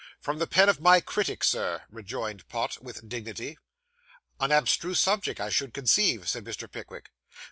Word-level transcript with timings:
'From 0.19 0.39
the 0.39 0.47
pen 0.47 0.67
of 0.67 0.81
my 0.81 0.99
critic, 0.99 1.43
Sir,' 1.43 1.83
rejoined 1.91 2.49
Pott, 2.49 2.81
with 2.81 3.07
dignity. 3.07 3.59
'An 4.39 4.51
abstruse 4.51 4.99
subject, 4.99 5.39
I 5.39 5.49
should 5.51 5.75
conceive,' 5.75 6.27
said 6.27 6.43
Mr. 6.43 6.67
Pickwick. 6.67 7.11